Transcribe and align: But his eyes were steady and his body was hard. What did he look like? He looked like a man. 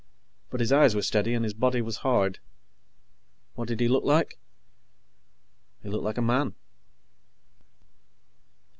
But 0.49 0.61
his 0.61 0.71
eyes 0.71 0.95
were 0.95 1.03
steady 1.03 1.35
and 1.35 1.45
his 1.45 1.53
body 1.53 1.79
was 1.79 1.97
hard. 1.97 2.39
What 3.53 3.67
did 3.67 3.79
he 3.79 3.87
look 3.87 4.03
like? 4.03 4.39
He 5.83 5.89
looked 5.89 6.03
like 6.03 6.17
a 6.17 6.23
man. 6.23 6.55